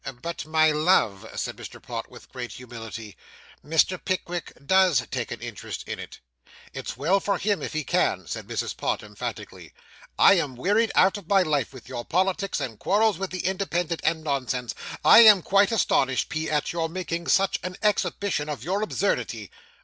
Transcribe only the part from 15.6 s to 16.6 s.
astonished, P.,